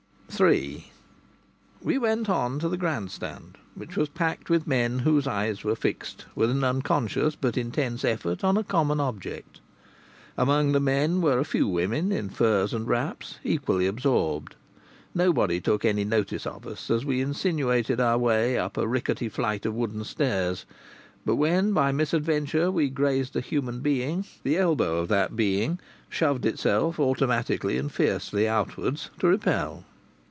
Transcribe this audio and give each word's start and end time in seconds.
III 0.39 0.89
We 1.83 1.97
went 1.99 2.27
on 2.29 2.57
the 2.57 2.77
Grand 2.77 3.11
Stand, 3.11 3.57
which 3.75 3.95
was 3.95 4.09
packed 4.09 4.49
with 4.49 4.65
men 4.65 4.99
whose 4.99 5.27
eyes 5.27 5.63
were 5.63 5.75
fixed, 5.75 6.25
with 6.33 6.49
an 6.49 6.63
unconscious 6.63 7.35
but 7.35 7.57
intense 7.57 8.03
effort, 8.03 8.41
on 8.43 8.57
a 8.57 8.63
common 8.63 8.99
object. 8.99 9.59
Among 10.37 10.71
the 10.71 10.79
men 10.79 11.19
were 11.21 11.37
a 11.37 11.43
few 11.45 11.67
women 11.67 12.11
in 12.13 12.29
furs 12.29 12.73
and 12.73 12.87
wraps, 12.87 13.37
equally 13.43 13.85
absorbed. 13.85 14.55
Nobody 15.13 15.59
took 15.61 15.85
any 15.85 16.05
notice 16.05 16.47
of 16.47 16.65
us 16.65 16.89
as 16.89 17.05
we 17.05 17.21
insinuated 17.21 17.99
our 17.99 18.17
way 18.17 18.57
up 18.57 18.77
a 18.77 18.87
rickety 18.87 19.29
flight 19.29 19.65
of 19.67 19.75
wooden 19.75 20.03
stairs, 20.05 20.65
but 21.25 21.35
when 21.35 21.71
by 21.73 21.91
misadventure 21.91 22.71
we 22.71 22.89
grazed 22.89 23.35
a 23.35 23.41
human 23.41 23.81
being 23.81 24.25
the 24.43 24.57
elbow 24.57 24.97
of 24.99 25.07
that 25.09 25.35
being 25.35 25.77
shoved 26.09 26.47
itself 26.47 26.99
automatically 26.99 27.77
and 27.77 27.91
fiercely 27.91 28.47
outwards, 28.47 29.11
to 29.19 29.27
repel. 29.27 29.83